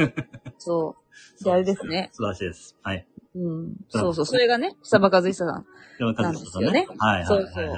[0.59, 0.97] そ
[1.41, 1.45] う。
[1.45, 2.11] で、あれですね。
[2.13, 2.77] 素晴らしいです。
[2.83, 3.07] はい。
[3.35, 3.77] うん。
[3.89, 4.27] そうそう。
[4.27, 5.49] それがね、草場和久さん。
[5.49, 6.87] な和んですよね。
[6.99, 7.75] はいはいそうそう。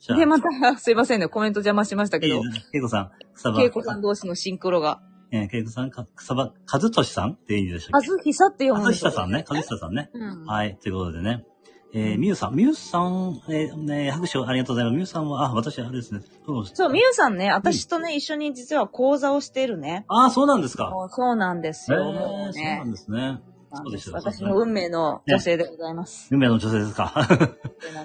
[0.00, 0.48] じゃあで、また、
[0.80, 2.40] すいませんね、コメント邪魔しましたけど。
[2.72, 3.62] けいこさん、草場。
[3.62, 5.00] 恵子さん同士のシンクロが。
[5.30, 9.44] えー、けいこさん、か草場、和俊さんっていいんでしょあうずひさって読かむんですよ和久さんね。
[9.48, 10.10] 和久さんね。
[10.14, 10.44] うん。
[10.46, 10.78] はい。
[10.82, 11.44] ということでね。
[11.92, 12.54] えー、みゆさん。
[12.54, 14.94] みゆさん、えー、ね、拍手をありがとうございます。
[14.94, 16.20] みゆさんは、あ、私、あれですね。
[16.46, 20.04] そうそう、みゆさんね、私とね、一緒に実は講座をしているね。
[20.08, 20.90] ああ、そうなんですか。
[21.10, 22.04] そうなんですえー、よ。
[22.04, 22.90] そうなねん。
[22.92, 23.40] ですね。
[23.72, 26.28] そうでした私の運命の女性でございます。
[26.32, 27.12] 運命の女性ですか。
[27.28, 27.32] す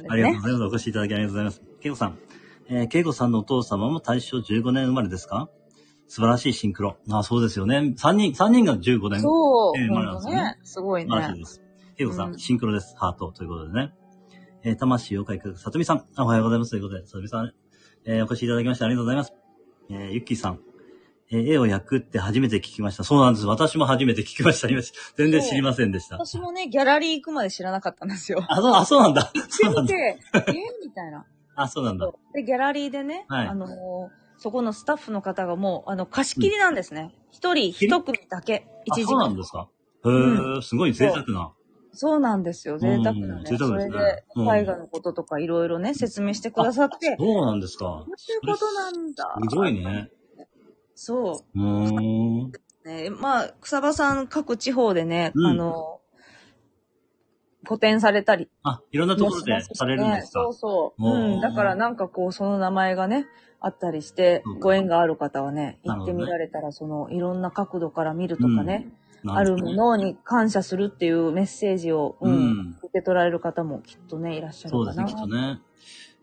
[0.09, 0.35] ありがとうね。
[0.35, 0.63] ございます。
[0.63, 1.61] お越しいただきありがとうございます。
[1.81, 2.19] けいこさん。
[2.67, 5.49] えー、けいこさんのお父様も大正15年生まれですか？
[6.07, 6.97] 素晴らしいシンクロ。
[7.09, 7.95] あ、そうですよね。
[7.97, 9.21] 3人、三人が15年。
[9.21, 10.59] そう、えーまあほんとね。
[10.63, 11.39] すごいね素晴らしい。
[11.39, 11.61] です。
[11.97, 12.95] けいこさん、うんシンクロです。
[12.97, 13.93] ハートということでね。
[14.63, 16.05] えー、魂をかいくさとみさん。
[16.15, 16.71] あおはようございます。
[16.71, 17.53] ということで、さとみさん、
[18.05, 19.33] えー、お越しいただきましてありがとうございます。
[19.89, 20.59] えー、ゆっきーさん。
[21.31, 23.03] えー、絵を焼くって初めて聞きました。
[23.03, 23.47] そうなんです。
[23.47, 24.69] 私も初めて聞きました。
[24.69, 24.81] 今
[25.15, 26.15] 全然知りませんでした。
[26.17, 28.43] 私もね、ギャラリー行くまで知らなかったんですよ。
[28.47, 29.31] あ、そう、あ、そうなんだ。
[29.49, 29.93] そうなんだ。
[29.93, 30.53] 見て、え
[30.85, 31.25] みたいな。
[31.57, 32.11] あ、そうなんだ。
[32.33, 33.69] で、ギャラリーでね、はいあのー
[34.37, 37.15] そこのスタッフの方がもう、あの、貸し切りなんですね。
[37.31, 39.37] 一、人一組だけ、あ、一時そうなん間。
[39.37, 39.69] ですか？
[40.03, 41.53] へー、すごい贅沢な。
[41.93, 42.77] そうなんですよ。
[42.77, 43.19] 贅沢なね。
[43.21, 47.85] うん贅沢ですねそれで、うん絵画のこととかいろいろね、説明してくださって、そうなんですか。
[47.85, 49.37] こういうことなんだ。
[49.49, 50.09] すごいね。
[50.95, 52.45] そうーん。
[52.47, 52.51] う。
[52.87, 56.01] ね、まあ、草場さん各地方でね、うんあの、
[57.67, 60.43] 個展されたりあ、いろんなところでされるんですか？
[60.43, 60.53] そう。
[60.53, 61.03] そう。
[61.03, 61.41] うん。
[61.41, 63.25] だからなんかこう、その名前がね、
[63.59, 68.87] あったりしてご縁がある方はね、行ってみられたら、その、いろんな角度から見るとかね、
[69.27, 74.93] あるものに感謝するっていうメッセージを、うんうん受け取られる方もきっとね、いらっしゃるかな。
[74.93, 75.59] そうですね、きっとね。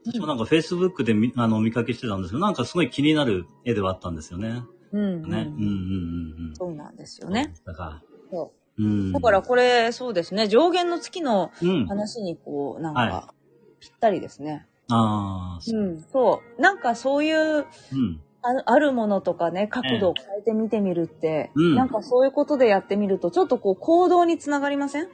[0.05, 4.63] 私もなんか Facebook で見あの見かけしてたんですけど、なんかすごい気になる絵ではあったんですよね。
[4.93, 5.23] うん、うん。
[5.23, 5.29] ね。
[5.29, 6.57] うんうんうんうん。
[6.57, 7.55] そうなんですよね。
[7.65, 9.13] だから、そううん。
[9.13, 11.87] だからこれ、そうですね、上限の月のうん。
[11.87, 13.35] 話にこう、なんはか、
[13.81, 14.67] ぴったりですね。
[14.91, 16.61] ああ、そううん、そう。
[16.61, 18.21] なんかそういう、うん。
[18.45, 25.09] ああるものとかね、角度を変えてみてみるって、うんなんかそういうことでやってみると、ちょっとこう行動につながりません？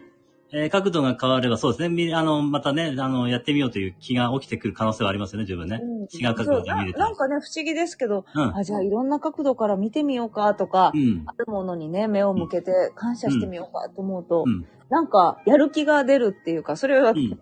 [0.50, 1.88] えー角度が変わればそうですね。
[1.90, 5.78] みあの、またね、あの、やってみようという気が起きてくる可能性はありますよね、十分ね。
[5.82, 7.16] うん違う角度で見れたらそうななん。
[7.16, 8.56] かね、不思議ですけど、うん。
[8.56, 11.24] あ、じゃあいろんな角度から見てみようかとか、うん。
[11.26, 14.66] あるものにね、目を向けて感謝してみようかと思うと、うん。
[14.88, 17.38] なんかやる気が出るっていうか、それは、うん。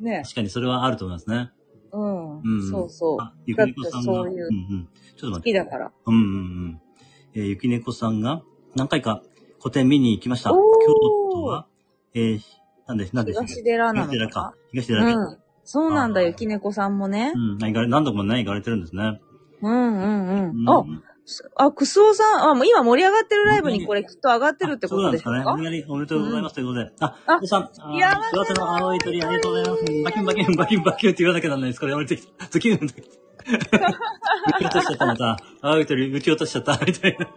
[0.00, 1.50] ね、確かにそれはあると思いますね。
[1.92, 2.70] うん、うん。
[2.70, 3.18] そうそう。
[3.20, 4.02] あ、ゆきねこさんが。
[4.14, 4.88] そういううんうん。
[5.16, 5.92] ちょっと待って好きだから。
[6.06, 6.24] うんうんう
[6.68, 6.80] ん。
[7.34, 8.42] えーゆきねこさんが
[8.76, 9.22] 何回か
[9.58, 10.50] 個展見に行きました。
[10.50, 10.56] 京
[11.32, 11.66] 都は、
[12.14, 12.40] えー、
[12.86, 14.54] なんで、なんで東寺なの東寺かか。。
[14.72, 15.18] 東寺か。
[15.18, 15.38] うん。
[15.64, 17.32] そうなんだ、あーゆきねこさんもね。
[17.34, 17.58] うん。
[17.58, 19.20] 何何度もね、行かれてるんですね。
[19.62, 20.50] うんうんうん。
[20.50, 25.40] うんあ、あ、くすおさん、あ、もう今盛り上がってるライブにこれきっと上がってるってことでしょうか？
[25.40, 25.92] あそうなんですかね。
[25.92, 26.90] おめでとうございますということで。
[27.00, 29.82] あ、あおさん、幸せの青い鳥ありがとうございます。
[30.04, 31.80] バキュンバキュンバキュンバキュンって言わなきゃなんないです。
[31.80, 32.46] これやめてきた。
[32.46, 33.02] ズキュンって。
[33.44, 35.36] 浮き落としちゃったまた。
[35.60, 36.78] 青い鳥浮き落としちゃった。
[36.82, 37.28] みたいな。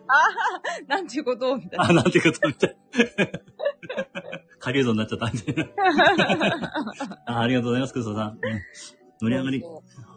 [0.88, 1.84] なんていうことみたいな。
[1.90, 2.78] あ、なんてことみたい
[3.18, 3.26] な。
[4.62, 5.30] 下流度になっちゃった。
[5.32, 5.68] みたいな。
[7.26, 8.32] あありがとうございます、クソさん。
[8.32, 8.40] うん
[9.22, 9.64] 盛り上がり。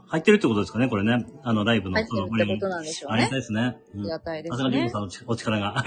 [0.06, 1.26] 入ってるってことですかね、これね。
[1.42, 1.96] あの、ライブの。
[1.96, 3.38] 入ってるってことなんでしょうねありがたい。
[3.40, 3.60] ですね。
[3.60, 5.02] あうんりがたいですさすがリンゴねさん。
[5.02, 5.84] のちお力が。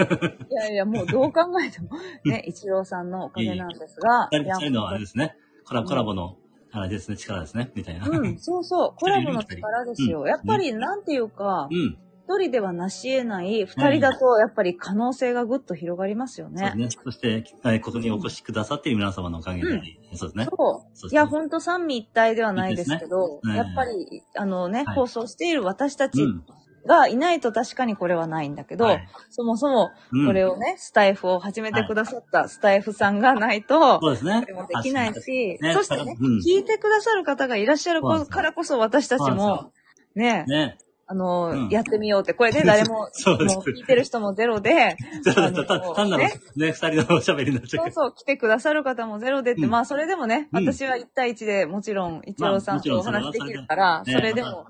[0.50, 1.88] いやいや、もうどう考えても、
[2.24, 5.36] ね、一郎さんのおかげなんですが、二人のあれですね。
[5.66, 6.36] コラコラボの
[6.70, 8.06] あれですね、力ですね、みたいな。
[8.06, 8.10] う。
[8.12, 8.94] うん、そうそう。
[8.96, 10.26] コラボの力ですよ。
[10.26, 11.98] やっぱり、なんていうか、うん。
[12.28, 16.58] 一人では成し得ない、二人だと、やっぱり可能性がぐっと広がりますよね。
[16.58, 17.02] そうですね。
[17.04, 19.82] そして、はいここにお越しくださっている皆様のおかげで、うん。
[20.14, 20.44] そうですね。
[20.44, 20.90] そう。
[20.92, 23.56] そういや、ほんと三位一体ではないですけど、ね。
[23.56, 24.94] やっぱり、あのね、はい。
[24.94, 26.44] 放送している私たちうん。
[26.86, 29.08] がいないと確かにこれはないんだけど、はい。
[29.30, 30.26] そもそもうん。
[30.26, 34.42] これをね、スタイフを始めてくださったスタイフさんがないと、そうですね。
[34.42, 36.38] これもできないし、ねそしてね、うん。
[36.40, 39.72] 聞いてくださる方がいらっしゃるからこそ私たちも、
[40.14, 40.78] ね、ね。
[41.10, 47.94] あの、うんやってみようって、これね、 誰も、そうですもう聞いてる人もゼロで、そう単なるねね、二人のおしゃべりになっちゃうけど。
[47.94, 54.66] そうそう、来てくださる方もゼロでって、うんまあ、それでもね、うん私は1対1でもちろん、一郎さんとお話できるから、ねそれでも。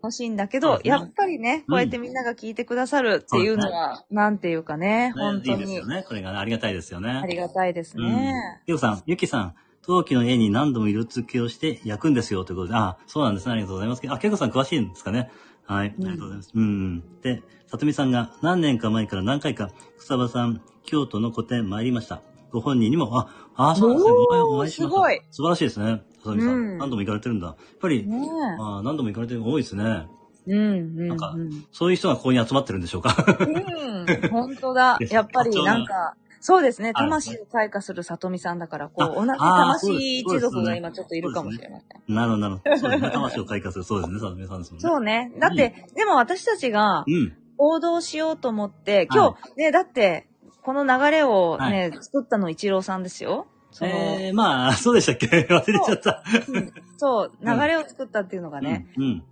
[0.00, 6.04] 欲しいんだけど、そうですねやっぱりね、こうやってみんなが聞いてくださるっていうのは、なんていうかね、本ね、い当にいですよね。
[6.06, 7.10] これがね、ありがたいですよね。
[7.10, 8.32] ありがたいですうんね。。
[8.66, 13.52] ゆうさん、ゆきさん、陶器の絵に何度も色付けをして焼くんですよということで、あ、そうなんですね。
[13.52, 14.02] ありがとうございます。
[14.06, 15.30] あ、けいこさん詳しいんですかね。
[15.68, 15.88] はい。
[15.88, 16.50] ありがとうございます。
[16.54, 17.20] うん、うん。
[17.20, 22.22] で、さとみさんが何年か前から何回か草場さん、京都の個展参りました。
[22.50, 24.10] ご本人にも、あ、あ、そうですね。
[24.10, 24.94] おーお会いしました。
[24.94, 26.02] すごい素晴らしいですね。
[26.18, 26.52] さとみさん。
[26.52, 27.48] うん何度も行かれてるんだ。
[27.48, 28.18] やっぱり、ね
[28.58, 30.06] あ何度も行かれてるの多いですね。
[30.46, 30.52] え。
[30.52, 30.62] うん、う
[31.04, 31.66] ん、なんかうん。
[31.70, 33.14] そういう人がここに集まってるんでしょうか。
[33.38, 42.14] うん、本当だ やっぱりなんか、そうですね、魂を開花する里見さんだから、こあう、同じ魂一族が今ちょっといるかもしれません。
[42.14, 42.76] なるほど、なるほど。
[42.78, 43.10] そうですね。
[43.10, 43.84] 魂を開花する。
[43.84, 44.20] そうですね。
[44.20, 44.88] さとみさんですもんね。
[44.88, 45.32] そうね。
[45.38, 47.36] だって、でも私たちがうん。
[47.56, 50.28] 行動しようと思って、今日、ね、だって、
[50.62, 53.48] この流れをね、作ったの一郎さんですよ。
[53.72, 55.26] その、えー、まあ、そうでしたっけ？
[55.50, 56.22] 忘れちゃった。
[56.48, 59.04] うんそう、流れを作ったっていうのがね、うん。
[59.04, 59.22] うん。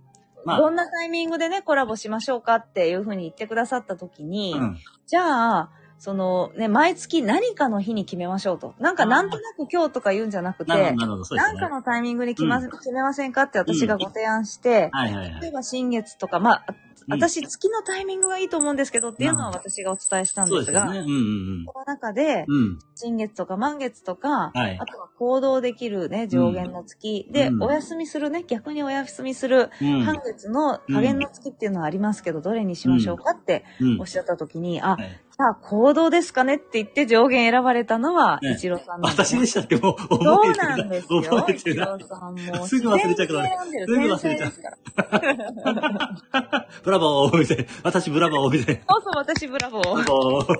[0.45, 4.77] まあ、どんなタイミングでね、コラボしましょうかっていうふうに言ってくださった時に、うん。
[5.05, 8.75] じゃあ、そのね、毎月何かの日に決めましょうと。
[8.79, 11.25] なんかなんとなく今日とか言うんじゃなくて、なるほど、なるほど。
[11.25, 11.59] そうですね。
[11.59, 15.41] なんかのタイミングに決,、まうん決めませんかって私がご提案して、はいはいはい。
[15.41, 20.99] 例えば新月とか、まあ、うん私月のタイミングがいいと思うんですけどっていうのは私がお伝えしたんでが、そうですすよね。
[20.99, 22.57] うんうんこの中で、うん。
[22.57, 22.79] うん。
[22.95, 30.01] 新月とか満月とか、はいあとは行動できるね、上限の月、で、うんお休みするね、逆にお休みするうん。
[30.01, 39.75] 半月の加減の月っていうのはありますけど、どれにしましょうかってうんおっしゃった時に、あ、はいじゃあ行動ですかねって言って上限選ばれたのは、ね一郎さんなんです、私でしたっけ？
[39.75, 41.21] もう、そう覚えてるなんですよ。
[41.21, 42.65] 覚えてるさんも。
[42.65, 44.51] すぐ忘れちゃうから自然に選んでるすぐ忘れちゃう。
[46.83, 47.65] ブラボーみたいな。
[47.83, 48.81] 私ブラボーみたいな。
[48.89, 49.93] そうそう、私ブラボー。
[49.93, 50.45] ブラボー。
[50.47, 50.57] そう。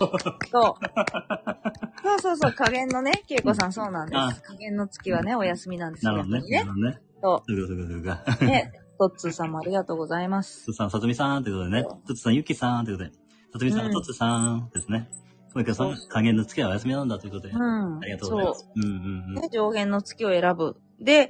[2.04, 4.44] そうそうそう、加減のね、恵子さんそうなんであす。
[4.44, 6.12] 加減の月はね、お休みなんですよ。
[6.12, 6.42] なるほどね。
[6.52, 7.00] なるほどね。
[7.20, 7.88] そそういうそうそう
[9.00, 10.66] トッツーさんもありがとうございます。
[10.66, 11.88] つさん、さとみさんということでね。
[12.08, 13.16] つつさん、ゆきさんということで。
[13.58, 15.10] さとみさん、うんとつさんですね。
[15.54, 17.54] 小池さん、加減の付きはお休みなんだということで。
[17.54, 17.98] うん。
[18.00, 18.70] ありがとうございます。
[18.76, 18.96] うんうんう
[19.32, 19.36] ん。
[19.36, 20.78] ね、上限の月を選ぶ。
[21.00, 21.30] で、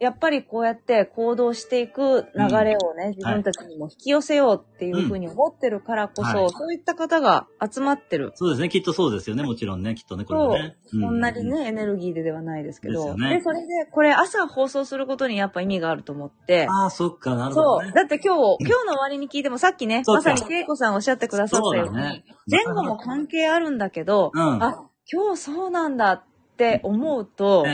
[0.00, 8.32] やっぱりこうやって行動していく流れをね、自分たちにも引き寄せようっていうふうに思ってるからこそ、はいそういった方が集まってる。
[8.34, 8.68] そうですね。
[8.68, 9.42] きっとそうですよね。
[9.42, 9.94] もちろんね。
[9.94, 10.76] きっとね、これはね。
[10.86, 13.16] うそんなにね、エネルギーでではないですけど。
[13.16, 16.66] でねで、それで、これ朝放送することにやっぱ意味があると思って。
[16.68, 17.86] ああ、そっか、なるほど、ね。
[17.86, 17.92] そう。
[17.94, 26.24] だって今日、 今日の終わりに聞いてもさっきね、まさに恵子さんおっしゃってくださったように、ね前後も関係あるんだけど、うんあ、今日そうなんだっ
[26.56, 27.64] て思うと、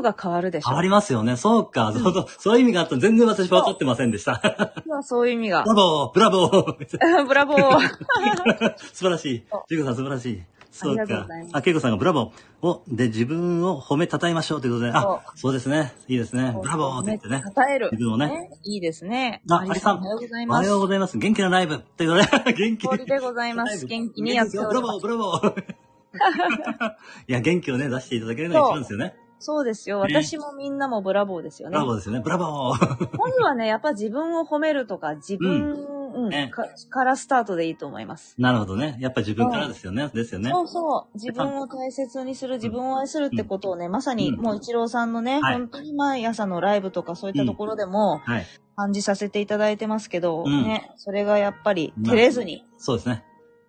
[0.00, 0.68] 日が変わるでしょ。
[0.68, 1.36] 変わりますよね。
[1.36, 1.92] そうか。
[1.92, 2.26] そうそう。
[2.38, 4.40] そういう意味があった全然私分かってませんでした。
[4.42, 5.70] 今日はそういう意味がブ。
[5.70, 8.78] ラボーブラボーブラボー。
[8.92, 9.44] 素晴らしい。
[9.68, 10.42] ジュコさん素晴らしい。
[10.70, 11.56] そうありがとうかございます。
[11.56, 12.66] あ、ケイコさんがブラボー。
[12.66, 15.92] お、で、自分を褒めたたえましょうということで、あ、そうですね。
[16.06, 16.56] いいですね。
[16.60, 17.42] ブラボーって言ってね。
[17.44, 17.88] 称える。
[17.92, 18.50] 自分をね。
[18.64, 19.42] いいですね。
[19.50, 19.98] あ、アリさん。
[19.98, 20.68] おはようございおはます。
[20.68, 21.18] ようございます。
[21.18, 21.80] 元気なライブ。
[21.80, 23.86] ということで、元気でございます。
[23.86, 25.02] 元気にやっておブラボー、ります。
[25.02, 25.60] ブラボー。
[27.28, 29.16] いや、元気をね、出していただけるのが一番ですよね。
[29.40, 30.04] そうですよ。
[30.04, 31.84] ね私もみんなもブラボーですよねブラ。
[31.86, 32.20] ボーですよね。
[32.20, 33.18] ブラボー。
[33.18, 35.72] まずはね、やっぱ自分を褒めるとか、自分、
[36.14, 38.34] うんねかからスタートでいいと思います。
[38.36, 38.96] なるほどね。
[39.00, 40.10] やっぱ自分からですよね。
[40.12, 40.50] ですよね。
[40.50, 41.16] そうそう。
[41.16, 48.46] 自分を大切にする、自分を愛するってことをね、まさにうんもう一郎さんのね、はい本当に毎朝のライブとかそういったところでもはい。
[48.76, 53.24] 感じさせていただいてますけど、うんね、それがやっぱりうん照れずに、そうですね。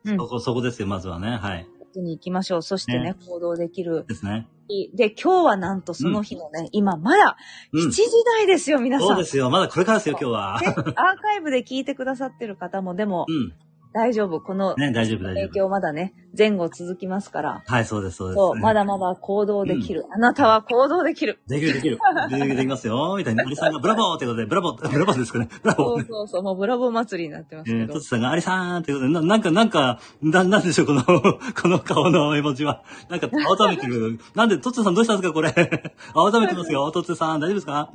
[0.06, 1.38] うんそこ、そこですよ、まずはね。
[1.38, 1.68] はい。
[2.00, 2.62] に行きましょう。
[2.62, 4.06] そしてね、ね行動できる。
[4.08, 4.48] ですね。
[4.94, 7.36] で、今日はなんとその日のね、今まだ
[7.74, 7.92] 7うん。
[7.92, 8.04] 時
[8.38, 9.08] 台ですよ、皆さん。
[9.10, 9.50] そうですよ。
[9.50, 10.60] まだこれからですよ、今日は。
[10.62, 10.86] でアー
[11.22, 13.54] カイブで聞いてくださってる方も、でもうん。
[13.94, 14.40] 大丈夫。
[14.40, 15.34] このね、大丈夫、大丈夫。
[15.48, 17.64] 影響まだね、前後続きますから。
[17.68, 18.36] はい、そうです、そうです。
[18.38, 20.06] そう、まだまだ行動できる。
[20.14, 21.40] あなたは行動できる。
[21.48, 22.00] できる、できる。
[22.30, 23.16] できる、できますよ。
[23.20, 23.44] みたいな。
[23.46, 25.50] アリさんがブラボーってことで、ブラボー、ブラボーですかね。
[25.62, 26.00] ブラボー。
[26.00, 27.94] そうそうそう、もうブラボー祭りになってますえー、けど。
[27.96, 32.84] トツさんがアリさんってことで、ななんか、なんか、な、なんでしょう、この、 この顔の絵文字は。
[33.10, 34.20] なんか、青ざめてる。
[34.36, 35.54] なんで、トツさんどうしたんですか、これ。
[36.16, 37.40] 青ざめてますよ、トツさん。
[37.42, 37.90] 大丈夫ですか？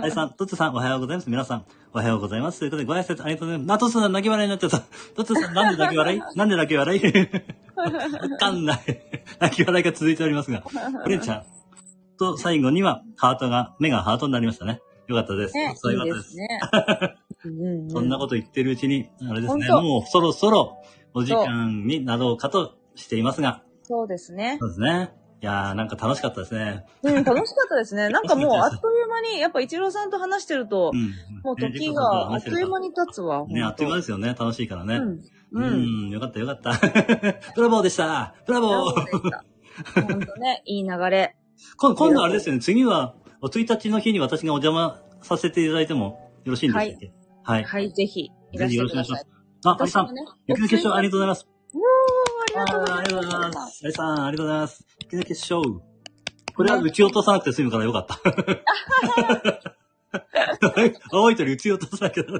[0.00, 1.28] アリさん、トツさん、おはようございます。
[1.28, 2.60] 皆さん、おはようございます。
[2.60, 3.72] ということで、ご挨拶ありがとうございます。
[3.74, 4.82] あ、トツさん、泣き笑いになっちゃった。
[5.26, 6.20] トツさん、なんで泣き笑い？
[6.36, 7.00] なんで泣き笑い？
[7.76, 8.78] わかんない。
[9.40, 10.62] 泣き笑いが続いておりますが。
[11.04, 11.42] オレンちゃん。
[12.18, 14.80] と、最後には、ハートが、目がハートになりましたね。
[15.06, 15.54] よかったです。
[15.54, 16.34] ね、そういよかったです。
[16.34, 16.48] いで
[17.40, 17.88] すね。
[17.90, 20.82] そんなこと言ってるうちに、あれですね、もうそろそろ
[21.14, 24.56] お時間になろうかとしていますが、そうですね。
[24.58, 25.12] そうですね。
[25.46, 26.84] いやー、なんか楽しかったですね。
[27.04, 28.08] うん、楽しかったですね。
[28.10, 31.14] なんかもうあっという間に、やっぱ一郎さんと話してるとう、ん。
[31.44, 33.46] もう時ねがあっという間に経つわ。
[33.46, 34.34] ね、あっという間ですよね。
[34.36, 34.96] 楽しいからね。
[34.96, 35.08] うん。
[35.12, 35.20] う
[35.52, 36.08] うん。
[36.08, 36.72] ん、よかったよかった。
[37.54, 38.94] ブラボーでしたブラボー
[39.94, 41.36] 本当ね、 いい流れ。
[41.76, 47.12] 今今度あれですよね、次は、お1日の日に私がお邪魔させていただいてもよろしいんでしたっけ？
[47.44, 47.62] はい。
[47.62, 49.26] はい、ぜひ、ぜひよろしくお願いします。。
[49.64, 51.46] あ、アリさん、ね、雪の結晶ありがとうございます。
[52.56, 53.48] がとうございあーありがとうございま。
[53.50, 54.86] ますさん、ありがとうございます。
[55.02, 55.62] 雪の結晶。
[56.54, 58.18] これは撃ち落とさなくて済むからよかった。
[61.12, 62.38] 青い鳥撃ち落とさなきゃダメ。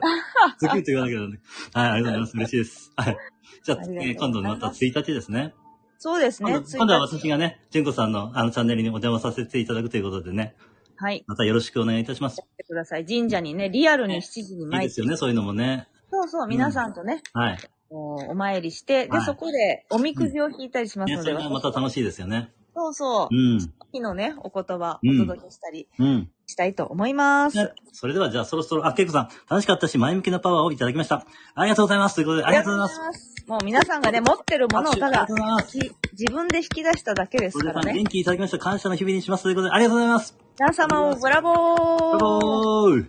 [0.59, 1.39] ズキュッと言わなきゃダメ。
[1.75, 2.49] はい、ありがとうございます。
[2.49, 2.93] 嬉しいです。
[2.97, 3.17] はい。
[3.63, 5.55] じゃあ、えー今度また1日ですね。
[5.99, 6.61] そうですね。
[6.77, 10.57] 今度は私がね、純子さんのあのチャンネルにお邪魔させていただくということでね、
[10.97, 11.25] はい。
[11.27, 12.37] またよろしくお願いいたします。
[12.37, 13.05] 来てください。
[13.05, 14.87] 神社にね、リアルに7時にいい参って。
[14.89, 15.89] ですよね、そういうのもね。
[16.11, 17.59] そうそう、皆さんとね、はい。
[17.91, 22.51] おお参りして、で、はいそこでおみくじを引いたりしますね、ので、それがまた楽しいですよね。
[22.75, 23.61] そうそうう、ん。
[23.61, 23.73] 昨
[24.03, 26.31] 日ね、お言葉うんお届けしたりうん。
[26.47, 27.57] したいと思います。
[27.57, 31.27] ね、それではじゃあそろそろ、あ、けいこさん、楽しかったし、前向きなパワーをいただきました。
[31.55, 32.17] ありがとうございます。
[32.17, 33.21] ということで、ありがとうございます。
[33.21, 33.45] す。
[33.49, 35.79] もう皆さんがね、持ってるものをただ拍手ありがとうございます。
[35.79, 37.99] き自分で引き出しただけですそれではからね。
[38.01, 38.59] 元気いただきました。
[38.59, 39.45] 感謝の日々にします。
[39.45, 40.37] ということで、ありがとうございます。
[40.59, 43.07] 皆様をブラボーブラボー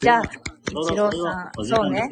[0.00, 2.08] じゃあ、一一郎さん、そうね。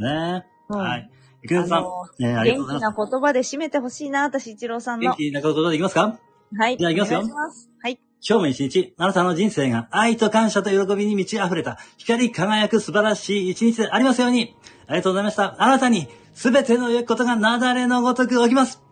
[0.69, 1.11] はい。
[1.55, 2.97] ゆきのさんあの、ね、ありがとうございます。
[2.97, 5.11] 元気な言葉で締めてほしいな、私、一郎さんの。
[5.11, 6.19] 元気なことでいきますか？
[6.57, 6.77] はい。
[6.77, 7.71] じゃあ行きますよす。
[7.83, 8.01] はい。
[8.21, 14.57] 今日も一日、あなたの人生が愛と感謝と喜びに満ち溢れた、光り輝く素晴らしい一日でありますように。
[14.87, 15.63] ありがとうございました。
[15.63, 18.83] あなたに、すべての良いことが雪崩のごとく起きます。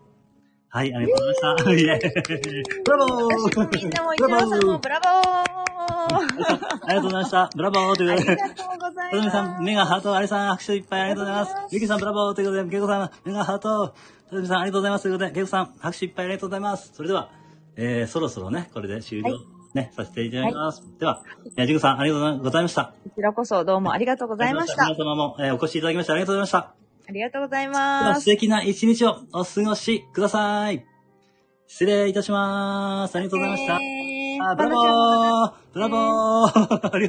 [0.68, 1.72] はい、ありがとうございました。
[1.72, 7.50] イェーイ ブラボーみんなも一郎さんもーブラボーありがとうございました。
[7.56, 8.32] ブラボーということで。
[8.32, 9.30] ありがとうございます。
[9.30, 11.54] さん、目がハート、あれさん、拍手いっぱいありがとうございます。
[11.74, 13.94] ゆきさん、ブラボーということで、けいこさん、目がハート。
[14.28, 15.02] とどめさん、ありがとうございます。
[15.02, 16.92] ということで、けいこさん、拍手いっぱいありがとうございます。
[16.94, 17.30] それでは、
[17.76, 19.42] えー、そろそろね、これで終了、はい
[19.74, 20.82] ね、させていただきます。
[20.98, 21.22] では、
[21.56, 22.94] えー、じゅんこさん、ありがとうございました。
[23.04, 24.84] こちらこそどうもありがとうございました。
[24.86, 26.58] 皆様も、えーお越しいただきましてありがとうございました。
[27.08, 28.22] ありがとうございでは、ます。
[28.22, 30.84] 素敵な一日をお過ごしください。
[31.68, 33.16] 失礼いたします。
[33.16, 34.05] ありがとうございました。
[34.46, 35.52] えーあブラボー。
[35.74, 36.50] ブラボー。
[36.50, 37.00] ありがとう